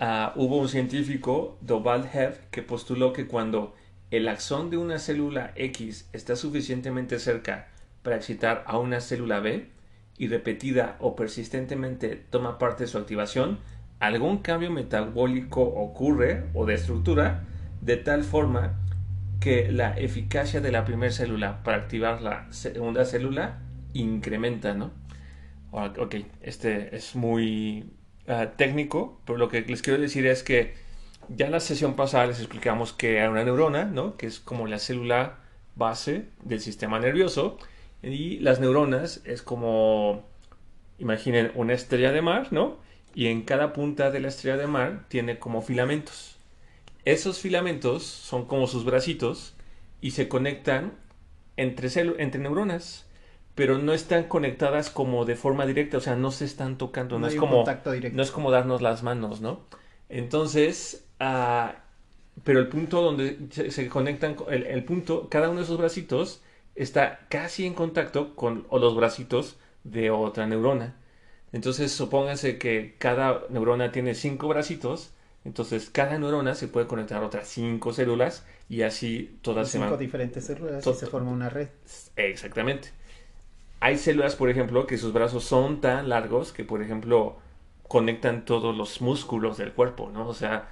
[0.00, 3.74] Uh, hubo un científico, Doval Hev, que postuló que cuando
[4.12, 7.66] el axón de una célula X está suficientemente cerca
[8.02, 9.68] para excitar a una célula B
[10.16, 13.58] y repetida o persistentemente toma parte de su activación,
[13.98, 17.44] algún cambio metabólico ocurre o de estructura
[17.80, 18.78] de tal forma
[19.40, 23.58] que la eficacia de la primera célula para activar la segunda célula
[23.94, 24.92] incrementa, ¿no?
[25.72, 27.97] Ok, este es muy
[28.28, 30.74] uh, técnico, pero lo que les quiero decir es que
[31.28, 34.16] ya en la sesión pasada les explicamos que era una neurona, ¿no?
[34.16, 35.38] Que es como la célula
[35.76, 37.58] base del sistema nervioso
[38.02, 40.24] y las neuronas es como,
[40.98, 42.78] imaginen, una estrella de mar, ¿no?
[43.14, 46.36] Y en cada punta de la estrella de mar tiene como filamentos.
[47.04, 49.54] Esos filamentos son como sus bracitos
[50.00, 50.92] y se conectan
[51.56, 51.88] entre,
[52.18, 53.06] entre neuronas,
[53.58, 57.26] pero no están conectadas como de forma directa, o sea, no se están tocando, no,
[57.26, 57.64] es como
[58.12, 59.62] no es como darnos las manos, ¿no?
[60.08, 61.72] Entonces, uh,
[62.44, 66.40] pero el punto donde se, conectan, el, el, punto, cada uno de esos bracitos
[66.76, 70.94] está casi en contacto con los bracitos de otra neurona.
[71.50, 75.10] Entonces, supónganse que cada neurona tiene cinco bracitos
[75.44, 79.88] entonces, cada neurona se puede conectar a otras cinco células y así todas se van.
[79.88, 81.68] Cinco diferentes células y se forma una red.
[82.16, 82.90] Exactamente.
[83.80, 87.38] Hay células, por ejemplo, que sus brazos son tan largos que, por ejemplo,
[87.86, 90.28] conectan todos los músculos del cuerpo, ¿no?
[90.28, 90.68] O sea,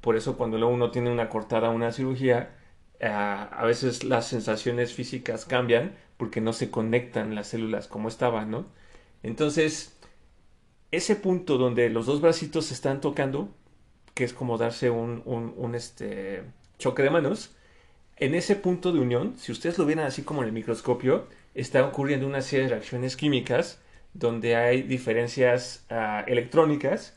[0.00, 2.56] por eso cuando uno tiene una cortada, una cirugía,
[3.00, 8.50] eh, a veces las sensaciones físicas cambian porque no se conectan las células como estaban,
[8.50, 8.66] ¿no?
[9.22, 9.98] Entonces,
[10.90, 13.50] ese punto donde los dos bracitos se están tocando
[14.14, 16.42] que es como darse un, un, este,
[16.78, 17.54] choque de manos,
[18.16, 21.26] en ese punto de unión, si ustedes lo ven así como en el microscopio,
[21.60, 23.80] está ocurriendo una serie de reacciones químicas
[24.12, 27.16] donde hay diferencias uh, electrónicas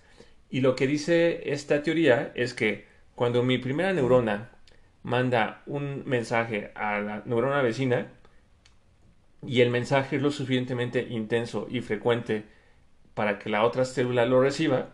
[0.50, 4.52] y lo que dice esta teoría es que cuando mi primera neurona
[5.02, 8.08] manda un mensaje a la neurona vecina
[9.46, 12.46] y el mensaje es lo suficientemente intenso y frecuente
[13.14, 14.90] para que la otra célula lo reciba,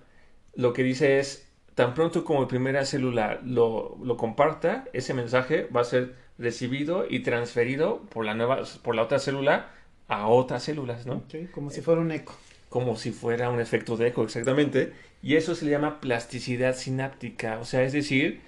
[0.56, 5.68] lo que dice es tan pronto como la primera célula lo, lo, comparta, ese mensaje
[5.74, 9.72] va a ser recibido y transferido por la nueva, por la otra célula
[10.08, 11.24] a otras células, ¿no?
[11.52, 12.36] como si fuera un eco.
[12.70, 14.94] Como si fuera un efecto de eco, exactamente.
[15.22, 18.42] Y eso se le llama plasticidad sináptica, o sea, es decir,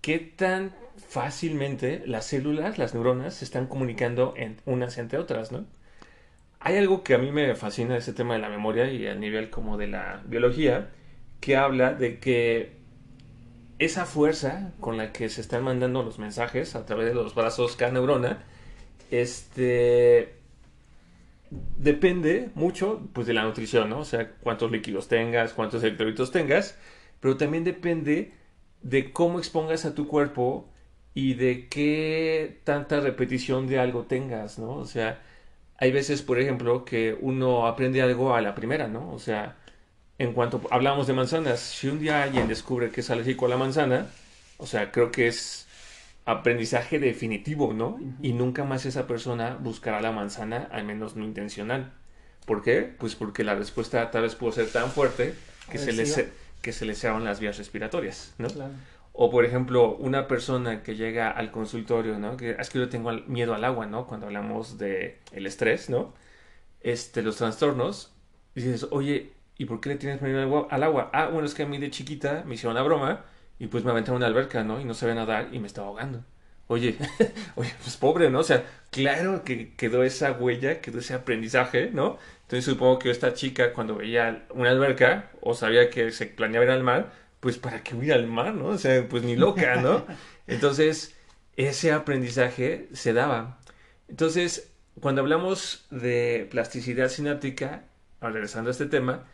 [0.00, 0.72] qué tan
[1.08, 5.66] fácilmente las células, las neuronas, se están comunicando en, unas entre otras, ¿no?
[6.60, 9.14] Hay algo que a mí me fascina de ese tema de la memoria y a
[9.14, 10.90] nivel como de la biología,
[11.40, 12.75] que habla de que
[13.78, 17.76] esa fuerza con la que se están mandando los mensajes a través de los brazos
[17.76, 18.44] cada neurona,
[19.10, 20.34] este
[21.50, 24.00] depende mucho pues de la nutrición, ¿no?
[24.00, 26.76] O sea, cuántos líquidos tengas, cuántos electrolitos tengas,
[27.20, 28.32] pero también depende
[28.82, 30.68] de cómo expongas a tu cuerpo
[31.14, 34.72] y de qué tanta repetición de algo tengas, ¿no?
[34.72, 35.22] O sea,
[35.78, 39.12] hay veces, por ejemplo, que uno aprende algo a la primera, ¿no?
[39.12, 39.56] O sea,
[40.18, 43.56] en cuanto hablamos de manzanas, si un día alguien descubre que es alérgico a la
[43.56, 44.06] manzana,
[44.58, 45.66] o sea, creo que es
[46.24, 47.98] aprendizaje definitivo, ¿no?
[48.22, 51.92] Y nunca más esa persona buscará la manzana, al menos no intencional.
[52.46, 52.82] ¿Por qué?
[52.82, 55.34] Pues porque la respuesta tal vez puede ser tan fuerte
[55.70, 56.04] que se, le
[56.62, 58.48] que se le las vías respiratorias, ¿no?
[59.12, 62.36] O por ejemplo, una persona que llega al consultorio, ¿no?
[62.36, 64.06] Que es que yo tengo miedo al agua, ¿no?
[64.06, 66.12] Cuando hablamos de el estrés, ¿no?
[66.86, 68.12] este, los trastornos,
[68.54, 71.10] y dices, oye, ¿y por qué le tienes miedo al agua?
[71.12, 73.24] Ah, bueno, es que a mí de chiquita me hicieron una broma
[73.58, 74.80] y pues me aventaron una alberca, ¿no?
[74.80, 76.24] Y no sabía nadar y me estaba ahogando.
[76.68, 76.96] Oye,
[77.54, 78.40] oye, pues pobre, ¿no?
[78.40, 82.18] O sea, claro que quedó esa huella, quedó ese aprendizaje, ¿no?
[82.42, 86.70] Entonces supongo que esta chica cuando veía una alberca o sabía que se planeaba ir
[86.72, 88.68] al mar, pues para qué huir al mar, ¿no?
[88.68, 90.04] O sea, pues ni loca, ¿no?
[90.46, 91.16] Entonces,
[91.56, 93.58] ese aprendizaje se daba.
[94.08, 97.84] Entonces, cuando hablamos de plasticidad sináptica,
[98.20, 99.26] regresando a este tema,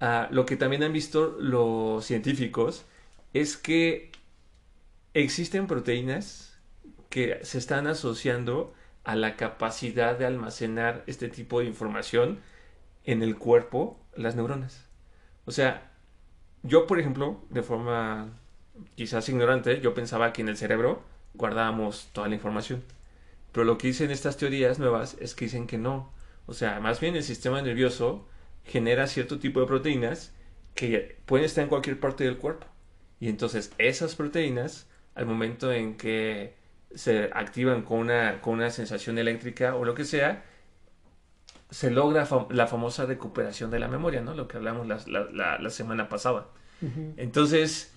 [0.00, 2.84] ah, lo que también han visto los científicos
[3.32, 4.12] es que
[5.14, 6.58] existen proteínas
[7.10, 12.40] que se están asociando a la capacidad de almacenar este tipo de información
[13.04, 14.84] en el cuerpo, las neuronas.
[15.44, 15.92] O sea,
[16.62, 18.28] yo, por ejemplo, de forma
[18.94, 21.02] quizás ignorante, yo pensaba que en el cerebro
[21.34, 22.82] guardábamos toda la información.
[23.52, 26.12] Pero lo que dicen estas teorías nuevas es que dicen que no.
[26.46, 28.26] O sea, más bien el sistema nervioso
[28.66, 30.34] genera cierto tipo de proteínas
[30.74, 32.66] que pueden estar en cualquier parte del cuerpo.
[33.20, 36.54] Y entonces esas proteínas, al momento en que
[36.94, 40.44] se activan con una, con una sensación eléctrica o lo que sea,
[41.70, 44.34] se logra la famosa recuperación de la memoria, ¿no?
[44.34, 46.46] Lo que hablamos la, la, semana pasada.
[47.16, 47.92] Entonces,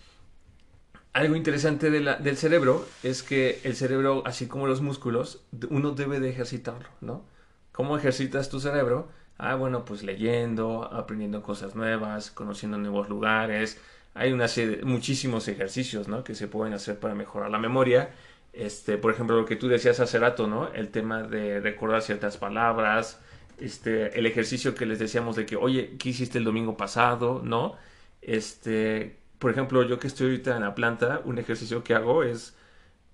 [1.14, 6.30] algo interesante del cerebro es que el cerebro, así como los músculos, uno debe de
[6.30, 7.26] ejercitarlo, ¿no?
[7.72, 9.10] ¿Cómo ejercitas tu cerebro?
[9.40, 13.82] Ah, bueno, pues leyendo, aprendiendo cosas nuevas, conociendo nuevos lugares.
[14.14, 16.24] Hay una serie, muchísimos ejercicios, ¿no?
[16.26, 18.12] Que se pueden hacer para mejorar la memoria.
[18.52, 20.72] Este, por ejemplo, lo que tú decías hace rato, ¿no?
[20.74, 23.22] El tema de recordar ciertas palabras,
[23.60, 27.42] este, el ejercicio que les decíamos de que, oye, ¿qué hiciste el domingo pasado?
[27.44, 27.76] ¿No?
[28.22, 32.58] Este, por ejemplo, yo que estoy ahorita en la planta, un ejercicio que hago es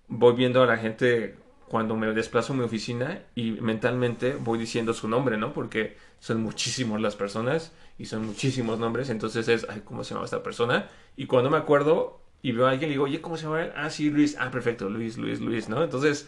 [0.07, 1.35] voy viendo a la gente
[1.67, 5.53] cuando me desplazo a mi oficina y mentalmente voy diciendo su nombre, ¿no?
[5.53, 10.25] Porque son muchísimos las personas y son muchísimos nombres, entonces es, ay, ¿cómo se llama
[10.25, 10.89] esta persona?
[11.15, 13.67] Y cuando me acuerdo y veo a alguien, le digo, oye, ¿cómo se llama?
[13.75, 15.83] Ah, sí, Luis, ah, perfecto, Luis, Luis, Luis, ¿no?
[15.83, 16.27] Entonces,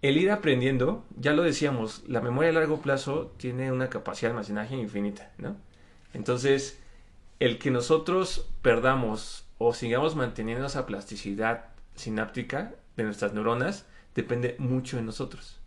[0.00, 4.34] el ir aprendiendo, ya lo decíamos, la memoria a largo plazo tiene una capacidad de
[4.34, 5.56] almacenaje infinita, ¿no?
[6.14, 6.78] Entonces,
[7.40, 11.64] el que nosotros perdamos o sigamos manteniendo esa plasticidad
[11.96, 15.59] sináptica de nuestras neuronas depende mucho de nosotros.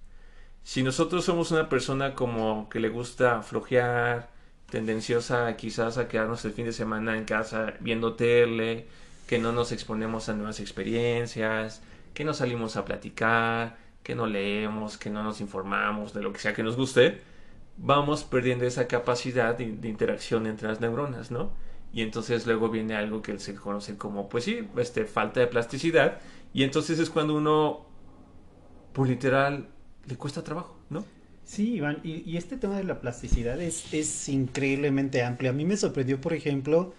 [0.63, 4.29] Si nosotros somos una persona como que le gusta flojear,
[4.69, 8.87] tendenciosa quizás a quedarnos el fin de semana en casa viendo tele,
[9.27, 11.81] que no nos exponemos a nuevas experiencias,
[12.13, 16.39] que no salimos a platicar, que no leemos, que no nos informamos de lo que
[16.39, 17.21] sea que nos guste,
[17.77, 21.51] vamos perdiendo esa capacidad de, interacción entre las neuronas, ¿no?
[21.93, 26.19] Y entonces luego viene algo que se conoce como, pues sí, este, falta de plasticidad.
[26.53, 27.85] Y entonces es cuando uno,
[28.93, 29.67] pues literal,
[30.07, 31.05] le cuesta trabajo, ¿no?
[31.45, 35.49] Sí, Iván, y, este tema de la plasticidad es, es, increíblemente amplio.
[35.49, 36.93] A mí me sorprendió, por ejemplo,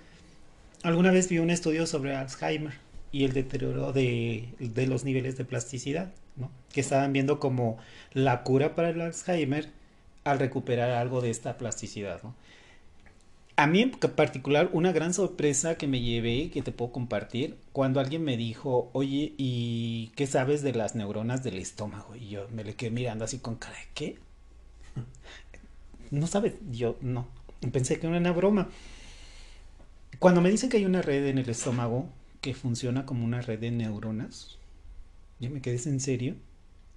[0.83, 2.75] alguna vez vi un estudio sobre Alzheimer
[3.11, 6.51] y el deterioro de, de los niveles de plasticidad, ¿no?
[6.73, 7.79] Que estaban viendo como
[8.12, 9.71] la cura para el Alzheimer
[10.25, 12.35] al recuperar algo de esta plasticidad, ¿no?
[13.57, 18.01] A mí en particular, una gran sorpresa que me llevé, que te puedo compartir, cuando
[18.01, 22.17] alguien me dijo, oye, ¿y qué sabes de las neuronas del estómago?
[22.17, 24.19] Y yo me le quedé mirando así con cara qué.
[26.11, 27.27] No sabes, yo no.
[27.73, 28.69] Pensé que era una broma.
[30.19, 32.09] Cuando me dicen que hay una red en el estómago
[32.40, 34.59] que funciona como una red de neuronas,
[35.40, 36.35] yo me quedé en serio.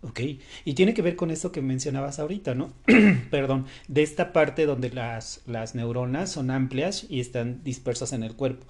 [0.02, 0.20] Ok,
[0.64, 2.72] y tiene que ver con esto que mencionabas ahorita, ¿no?
[3.32, 8.36] Perdón, de esta parte donde las, las neuronas son amplias y están dispersas en el
[8.36, 8.66] cuerpo.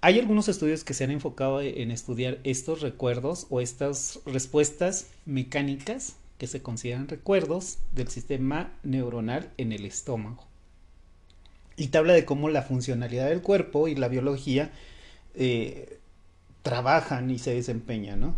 [0.00, 6.16] Hay algunos estudios que se han enfocado en estudiar estos recuerdos o estas respuestas mecánicas
[6.36, 10.44] que se consideran recuerdos del sistema neuronal en el estómago.
[11.76, 14.72] Y te habla de cómo la funcionalidad del cuerpo y la biología
[15.34, 15.98] eh,
[16.62, 18.34] trabajan y se desempeñan, ¿no?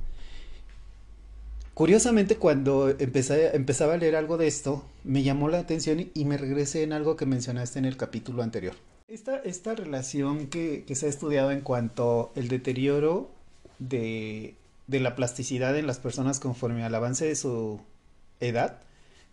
[1.77, 6.83] Curiosamente, cuando empezaba a leer algo de esto, me llamó la atención y me regresé
[6.83, 8.73] en algo que mencionaste en el capítulo anterior.
[9.09, 13.31] Esta, relación que, se ha estudiado en cuanto al deterioro
[13.79, 14.55] de,
[14.87, 17.79] de la plasticidad en las personas conforme al avance de su
[18.41, 18.81] edad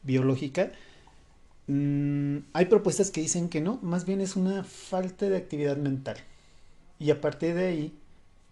[0.01, 0.73] biológica,
[1.67, 6.17] mm, hay propuestas que dicen que no, más bien es una falta de actividad mental.
[6.99, 7.93] Y a partir de ahí,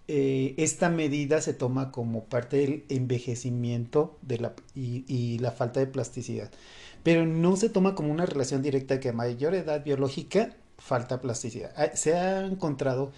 [0.07, 5.87] eh, esta medida se toma como parte del envejecimiento de la, y, la falta de
[5.87, 6.51] plasticidad.
[7.03, 11.73] Pero no se toma como una relación directa que a mayor edad biológica falta plasticidad.
[11.77, 13.11] Ah, se ha encontrado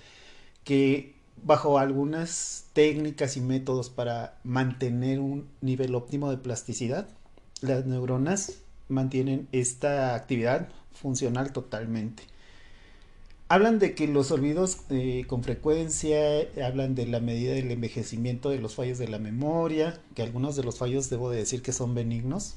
[0.64, 7.08] que bajo algunas técnicas y métodos para mantener un nivel óptimo de plasticidad,
[7.62, 12.24] las neuronas mantienen esta actividad funcional totalmente.
[13.50, 16.18] Hablan de que los olvidos eh, con frecuencia,
[16.66, 20.64] hablan de la medida del envejecimiento de los fallos de la memoria, que algunos de
[20.64, 22.56] los fallos debo de decir que son benignos,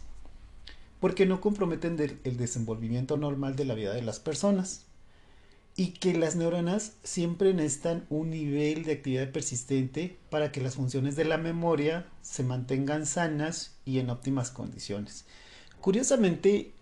[1.00, 4.86] porque no comprometen el desenvolvimiento normal de la vida de las personas
[5.76, 11.16] y que las neuronas siempre necesitan un nivel de actividad persistente para que las funciones
[11.16, 15.26] de la memoria se mantengan sanas y en óptimas condiciones.
[15.82, 16.72] Curiosamente,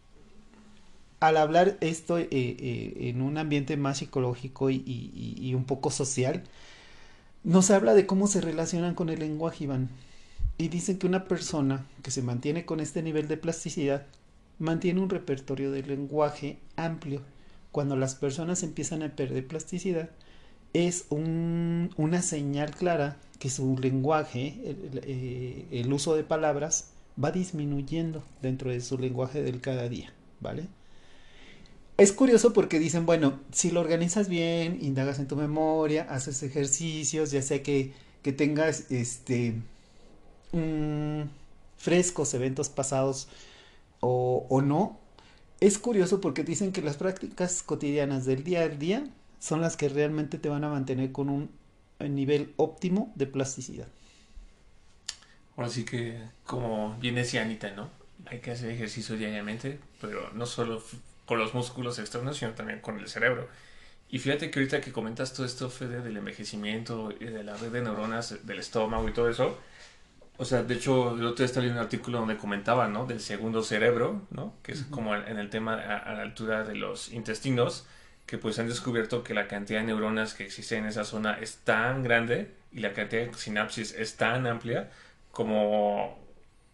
[1.21, 6.45] al hablar esto eh, eh, en un ambiente más psicológico y, un poco social,
[7.43, 9.89] nos habla de cómo se relacionan con el lenguaje, Iván.
[10.59, 14.07] Y dicen que una persona que se mantiene con este nivel de plasticidad
[14.59, 17.23] mantiene un repertorio de lenguaje amplio
[17.73, 20.11] cuando las personas empiezan a perder plasticidad,
[20.75, 28.71] es una señal clara que su lenguaje, eh, el, uso de palabras, va disminuyendo dentro
[28.71, 30.69] de su lenguaje del cada día, ¿vale?
[31.97, 37.31] Es curioso porque dicen, bueno, si lo organizas bien, indagas en tu memoria, haces ejercicios,
[37.31, 37.93] ya sea que,
[38.37, 39.55] tengas este
[41.77, 43.29] frescos eventos pasados
[44.01, 44.99] o, o no,
[45.61, 49.05] es curioso porque dicen que las prácticas cotidianas del día a día
[49.41, 51.51] son las que realmente te van a mantener con un
[52.01, 53.89] nivel óptimo de plasticidad.
[55.57, 57.89] Ahora sí que, como bien decía Anita, ¿no?
[58.27, 60.83] Hay que hacer ejercicio diariamente, pero no solo
[61.27, 63.49] con los músculos externos, sino también con el cerebro.
[64.09, 67.73] Y fíjate que ahorita que comentas todo esto, Fede, del envejecimiento y de la red
[67.73, 69.59] de neuronas del estómago y todo eso,
[70.37, 73.07] o sea, de hecho, el otro día estaba un artículo donde comentaba, ¿no?
[73.07, 74.55] Del segundo cerebro, ¿no?
[74.63, 77.87] Que es como en el tema a, la altura de los intestinos,
[78.27, 81.59] que pues han descubierto que la cantidad de neuronas que existen en esa zona es
[81.59, 84.91] tan grande y la cantidad de sinapsis es tan amplia
[85.31, 86.19] como...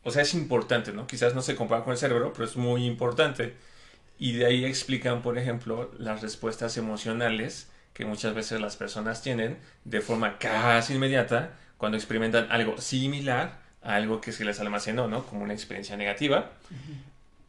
[0.03, 1.07] O sea, es importante, ¿no?
[1.07, 3.55] Quizás no se compara con el cerebro, pero es muy importante.
[4.21, 9.57] Y de ahí explican, por ejemplo, las respuestas emocionales que muchas veces las personas tienen
[9.85, 15.25] de forma casi inmediata cuando experimentan algo similar a algo que se les almacenó, ¿no?
[15.25, 16.51] Como una experiencia negativa.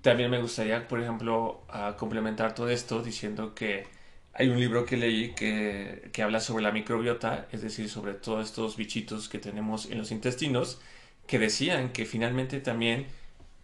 [0.01, 1.65] También me gustaría, por ejemplo,
[1.97, 3.85] complementar todo esto diciendo que
[4.33, 8.47] hay un libro que leí que, que, habla sobre la microbiota, es decir, sobre todos
[8.47, 10.79] estos bichitos que tenemos en los intestinos,
[11.27, 13.07] que decían que finalmente también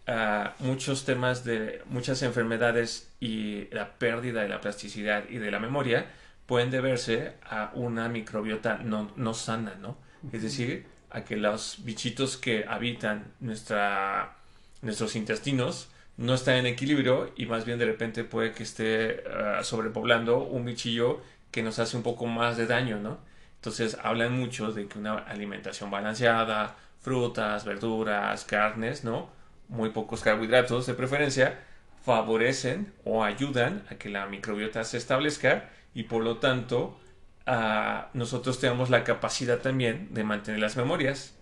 [0.08, 5.60] uh, muchos temas de muchas enfermedades y la pérdida de la plasticidad y de la
[5.60, 6.06] memoria
[6.46, 9.98] pueden deberse a una microbiota no, no sana, ¿no?
[10.32, 14.36] es decir, a que los bichitos que habitan nuestra,
[14.82, 19.60] nuestros intestinos no están en equilibrio y más bien de repente puede que esté ah,
[19.62, 23.18] sobrepoblando un bichillo que nos hace un poco más de daño, ¿no?
[23.56, 29.30] Entonces hablan mucho de que una alimentación balanceada, frutas, verduras, carnes, ¿no?
[29.68, 31.58] Muy pocos carbohidratos de preferencia,
[32.04, 36.98] favorecen o ayudan a que la microbiota se establezca y por lo tanto
[38.12, 41.34] nosotros tenemos la capacidad también de mantener las memorias.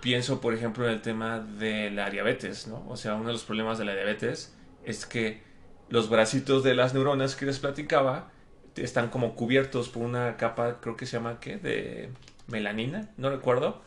[0.00, 2.84] Pienso, por ejemplo, en el tema de la diabetes, ¿no?
[2.88, 5.42] O sea, uno de los problemas de la diabetes es que
[5.88, 8.30] los bracitos de las neuronas que les platicaba
[8.76, 11.56] están como cubiertos por una capa, creo que se llama, ¿qué?
[11.56, 12.10] De
[12.46, 13.82] melanina, no recuerdo.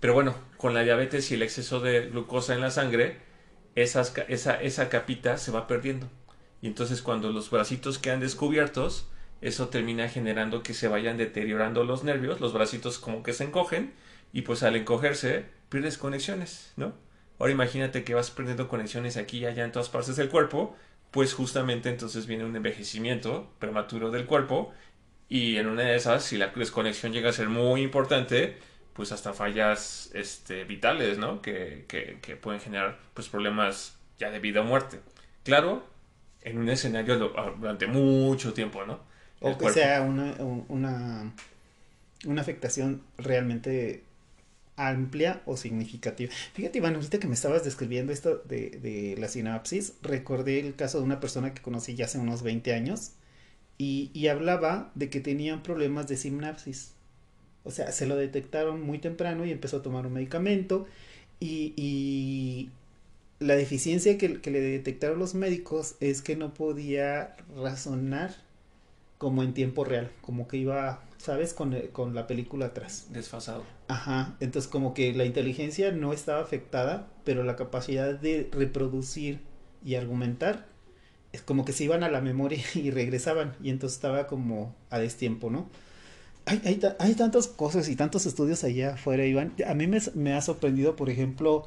[0.00, 3.18] Pero bueno, con la diabetes y el exceso de glucosa en la sangre,
[3.74, 6.08] esas, esa, esa capita se va perdiendo.
[6.62, 9.08] Y entonces cuando los bracitos quedan descubiertos,
[9.40, 13.92] eso termina generando que se vayan deteriorando los nervios, los bracitos como que se encogen
[14.32, 16.94] y pues al encogerse pierdes conexiones, ¿no?
[17.38, 20.74] Ahora imagínate que vas perdiendo conexiones aquí y allá en todas partes del cuerpo,
[21.10, 24.72] pues justamente entonces viene un envejecimiento prematuro del cuerpo
[25.28, 28.58] y en una de esas, si la desconexión llega a ser muy importante,
[28.96, 31.42] pues hasta fallas este, vitales, ¿no?
[31.42, 35.00] Que, que, que pueden generar pues problemas ya de vida o muerte.
[35.44, 35.84] Claro,
[36.42, 37.18] en un escenario
[37.58, 39.00] durante mucho tiempo, ¿no?
[39.40, 40.34] O que sea una,
[40.68, 41.34] una,
[42.24, 44.02] una afectación realmente
[44.76, 46.32] amplia o significativa.
[46.54, 50.98] Fíjate, Iván, ahorita que me estabas describiendo esto de, de, la sinapsis, recordé el caso
[50.98, 53.12] de una persona que conocí ya hace unos 20 años
[53.78, 56.92] y, y hablaba de que tenían problemas de sinapsis.
[57.66, 60.86] O sea, se lo detectaron muy temprano y empezó a tomar un medicamento
[61.40, 62.70] y, y
[63.38, 68.34] la deficiencia que, que le detectaron los médicos es que no podía razonar
[69.18, 71.54] como en tiempo real, como que iba, ¿sabes?
[71.54, 73.08] Con, con la película atrás.
[73.10, 73.64] Desfasado.
[73.88, 79.40] Ajá, entonces como que la inteligencia no estaba afectada, pero la capacidad de reproducir
[79.84, 80.66] y argumentar
[81.32, 84.98] es como que se iban a la memoria y regresaban y entonces estaba como a
[84.98, 85.68] destiempo, ¿no?
[86.48, 89.52] Hay, hay, tantas cosas y tantos estudios allá afuera, Iván.
[89.66, 91.66] A mí me, ha sorprendido, por ejemplo,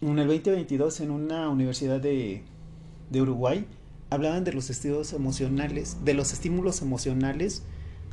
[0.00, 2.44] en el 2022 en una universidad de,
[3.12, 3.66] Uruguay
[4.08, 7.64] hablaban de los estilos emocionales, de los estímulos emocionales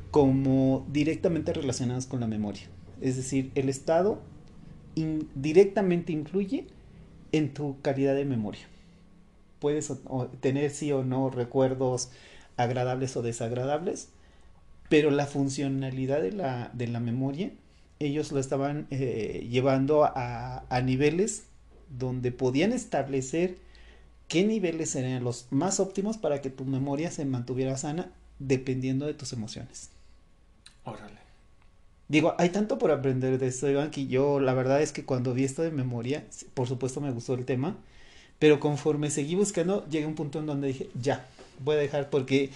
[0.10, 2.64] como directamente relacionados con la memoria.
[3.00, 4.20] Es decir, el estado
[5.36, 6.66] directamente influye
[7.32, 8.68] en tu calidad de memoria.
[9.60, 9.94] Puedes
[10.40, 12.10] tener sí o no recuerdos
[12.58, 14.10] agradables o desagradables,
[14.90, 17.52] pero la funcionalidad de la, de la memoria,
[18.00, 21.46] ellos lo estaban eh, llevando a, a niveles
[21.90, 23.58] donde podían establecer
[24.28, 29.14] qué niveles serían los más óptimos para que tu memoria se mantuviera sana dependiendo de
[29.14, 29.90] tus emociones.
[30.84, 31.18] Órale.
[32.08, 35.34] Digo, hay tanto por aprender de esto, Iván, que yo la verdad es que cuando
[35.34, 37.76] vi esto de memoria, por supuesto me gustó el tema,
[38.40, 41.26] pero conforme seguí buscando, llegué a un punto en donde dije, ya,
[41.60, 42.52] voy a dejar porque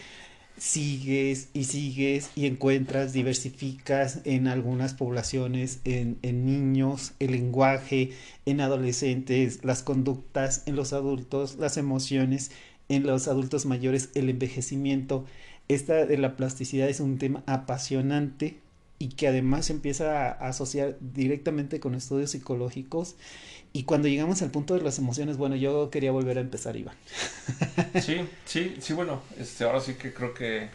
[0.58, 8.12] sigues y sigues y encuentras, diversificas en algunas poblaciones, en, en niños, el lenguaje,
[8.46, 12.52] en adolescentes, las conductas, en los adultos, las emociones,
[12.90, 15.26] en los adultos mayores, el envejecimiento.
[15.68, 18.58] Esta de la plasticidad es un tema apasionante
[19.02, 23.16] y que además empieza a asociar directamente con estudios psicológicos.
[23.74, 26.96] Y cuando llegamos al punto de las emociones, bueno, yo quería volver a empezar, Iván.
[28.02, 30.70] Sí, sí, sí, bueno, este, ahora sí que creo que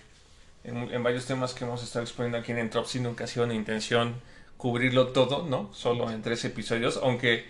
[0.65, 4.15] en, varios temas que hemos estado exponiendo aquí en Entropy nunca ha sido una intención
[4.57, 5.73] cubrirlo todo, ¿no?
[5.73, 7.45] Solo en tres episodios, aunque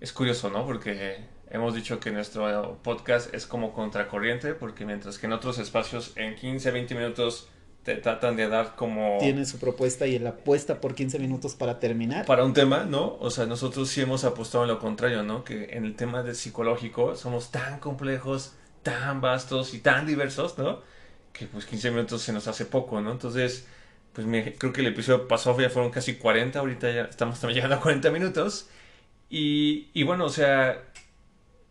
[0.00, 0.64] es curioso, ¿no?
[0.64, 1.18] Porque
[1.50, 6.36] hemos dicho que nuestro podcast es como contracorriente, porque mientras que en otros espacios en
[6.36, 7.48] 15, 20 minutos
[7.94, 9.16] te tratan de dar como...
[9.18, 12.26] Tiene su propuesta y la apuesta por 15 minutos para terminar.
[12.26, 13.16] Para un tema, ¿no?
[13.20, 15.42] O sea, nosotros sí hemos apostado en lo contrario, ¿no?
[15.44, 20.80] Que en el tema del psicológico somos tan complejos, tan vastos y tan diversos, ¿no?
[21.32, 23.10] Que pues 15 minutos se nos hace poco, ¿no?
[23.12, 23.66] Entonces,
[24.12, 27.56] pues me- creo que el episodio pasado ya fueron casi 40, ahorita ya estamos también
[27.56, 28.68] llegando a 40 minutos.
[29.30, 30.82] Y, y bueno, o sea,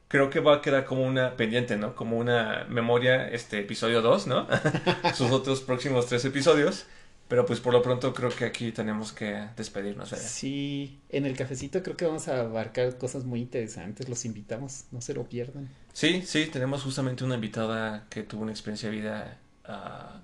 [0.07, 1.95] creo que va a quedar como una pendiente, ¿no?
[1.95, 4.47] Como una memoria, este episodio 2, ¿no?
[5.15, 6.85] Sus otros próximos tres episodios.
[7.27, 10.25] Pero pues por lo pronto creo que aquí tenemos que despedirnos, ¿verdad?
[10.25, 14.07] Sí, en el cafecito creo que vamos a abarcar cosas muy interesantes.
[14.07, 15.67] Los invitamos, no se lo pierdan.
[15.91, 20.21] Sí, sí, tenemos justamente una invitada que tuvo una experiencia de vida, ah,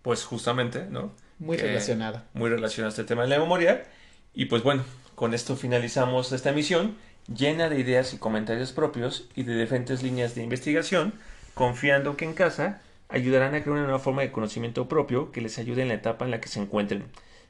[0.00, 1.12] pues justamente, ¿no?
[1.38, 2.24] Muy Que- relacionada.
[2.32, 3.84] Muy relacionada a este tema de la memoria.
[4.32, 4.82] Y pues bueno,
[5.14, 6.96] con esto finalizamos esta emisión
[7.34, 11.14] llena de ideas y comentarios propios y de diferentes líneas de investigación,
[11.54, 15.58] confiando que en casa ayudarán a crear una nueva forma de conocimiento propio que les
[15.58, 17.04] ayude en la etapa en la que se encuentren.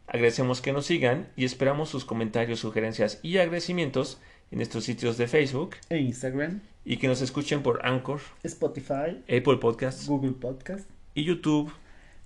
[0.06, 4.20] Agradecemos que nos sigan y esperamos sus comentarios, sugerencias y agradecimientos
[4.52, 9.56] en nuestros sitios de Facebook En Instagram, y que nos escuchen por Anchor, Spotify, Apple
[9.60, 10.88] Podcasts Google Podcast.
[11.14, 11.72] y YouTube.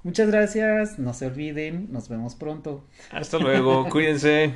[0.03, 2.85] Muchas gracias, no se olviden, nos vemos pronto.
[3.11, 4.55] Hasta luego, cuídense.